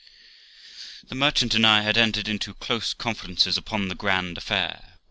The 1.07 1.13
merchant 1.13 1.53
and 1.53 1.63
I 1.63 1.83
had 1.83 1.95
entered 1.95 2.27
into 2.27 2.55
close 2.55 2.91
conferences 2.91 3.55
upon 3.55 3.87
the 3.87 3.93
grand 3.93 4.35
affair. 4.39 4.95